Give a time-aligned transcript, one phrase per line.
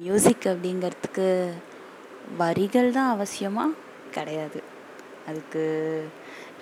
[0.00, 1.26] music அப்படிங்கிறதுக்கு
[2.36, 3.64] வரிகள் தான் அவசியமா
[4.10, 4.58] கிடையாது
[5.28, 5.62] அதுக்கு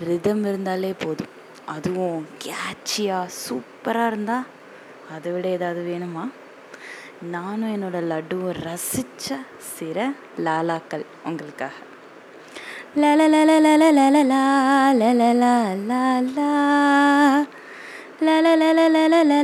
[0.09, 1.33] ரிதம் இருந்தாலே போதும்
[1.69, 4.47] அதுவும் கேட்சியாக சூப்பராக இருந்தால்
[5.15, 6.25] அதை விட ஏதாவது வேணுமா
[7.29, 9.41] நானும் என்னோடய லட்டுவும் ரசித்த
[9.71, 9.99] சிற
[10.39, 11.75] லாலாக்கள் உங்களுக்காக
[12.97, 14.45] லல லல லல லல லா
[15.01, 15.55] லல லா
[16.31, 16.51] லா
[18.25, 19.44] லல லல லல லல